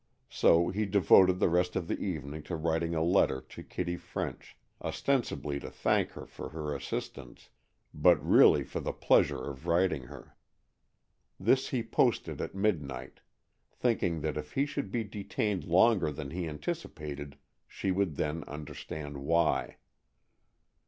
[0.31, 4.57] So he devoted the rest of the evening to writing a letter to Kitty French,
[4.81, 7.49] ostensibly to thank her for her assistance,
[7.93, 10.35] but really for the pleasure of writing her.
[11.39, 13.19] This he posted at midnight,
[13.71, 17.37] thinking that if he should be detained longer than he anticipated,
[17.67, 19.77] she would then understand why.